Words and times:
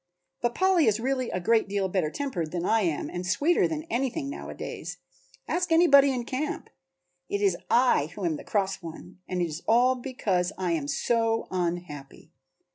But 0.41 0.55
Polly 0.55 0.87
is 0.87 0.99
really 0.99 1.29
a 1.29 1.39
great 1.39 1.67
deal 1.67 1.87
better 1.87 2.09
tempered 2.09 2.49
than 2.51 2.65
I 2.65 2.81
am 2.81 3.07
and 3.07 3.23
sweeter 3.23 3.67
than 3.67 3.83
anything 3.83 4.31
nowadays; 4.31 4.97
ask 5.47 5.71
anybody 5.71 6.11
in 6.11 6.23
camp. 6.25 6.71
It 7.29 7.39
is 7.39 7.55
I 7.69 8.07
who 8.15 8.25
am 8.25 8.37
the 8.37 8.43
cross 8.43 8.81
one. 8.81 9.19
And 9.27 9.43
it 9.43 9.47
is 9.47 9.61
all 9.67 9.93
because 9.93 10.53
I 10.57 10.71
am 10.71 10.87
so 10.87 11.47
unhappy." 11.51 12.31